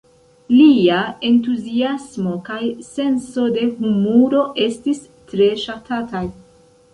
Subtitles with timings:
[0.51, 6.25] Lia entuziasmo kaj senso de humuro estis tre ŝatataj.